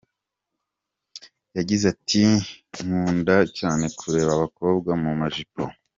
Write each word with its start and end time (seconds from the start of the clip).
Yagize 1.57 1.83
ati 1.93 2.21
“Nkunda 2.83 3.35
cyane 3.57 3.85
kureba 3.99 4.31
abakobwa 4.37 4.91
mu 5.03 5.11
majipo. 5.21 5.61